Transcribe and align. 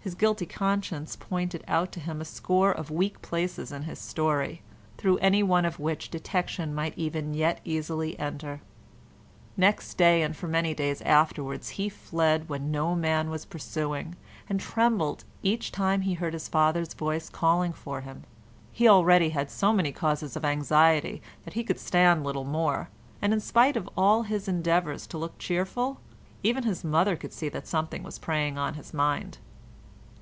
His 0.00 0.14
guilty 0.14 0.46
conscience 0.46 1.16
pointed 1.16 1.62
out 1.68 1.92
to 1.92 2.00
him 2.00 2.22
a 2.22 2.24
score 2.24 2.72
of 2.72 2.90
weak 2.90 3.20
places 3.20 3.70
in 3.70 3.82
his 3.82 3.98
story, 3.98 4.62
through 4.96 5.18
any 5.18 5.42
one 5.42 5.66
of 5.66 5.78
which 5.78 6.08
detection 6.08 6.74
might 6.74 6.96
even 6.96 7.34
yet 7.34 7.60
easily 7.62 8.18
enter. 8.18 8.62
Next 9.54 9.98
day 9.98 10.22
and 10.22 10.34
for 10.34 10.48
many 10.48 10.72
days 10.72 11.02
afterwards 11.02 11.68
he 11.76 11.90
fled 11.90 12.48
when 12.48 12.70
no 12.70 12.94
man 12.94 13.28
was 13.28 13.44
pursuing, 13.44 14.16
and 14.48 14.58
trembled 14.60 15.24
each 15.42 15.70
time 15.72 16.00
he 16.00 16.14
heard 16.14 16.32
his 16.32 16.48
father's 16.48 16.94
voice 16.94 17.28
calling 17.28 17.74
for 17.74 18.00
him. 18.00 18.24
He 18.72 18.84
had 18.84 18.92
already 18.92 19.36
so 19.48 19.74
many 19.74 19.92
causes 19.92 20.36
of 20.38 20.42
anxiety 20.42 21.20
that 21.44 21.52
he 21.52 21.62
could 21.62 21.78
stand 21.78 22.24
little 22.24 22.44
more, 22.46 22.88
and 23.20 23.34
in 23.34 23.40
spite 23.40 23.76
of 23.76 23.86
all 23.94 24.22
his 24.22 24.48
endeavours 24.48 25.06
to 25.08 25.18
look 25.18 25.36
cheerful, 25.36 26.00
even 26.42 26.62
his 26.62 26.82
mother 26.82 27.14
could 27.14 27.34
see 27.34 27.50
that 27.50 27.66
something 27.66 28.02
was 28.02 28.18
preying 28.18 28.56
upon 28.56 28.72
his 28.72 28.94
mind. 28.94 29.36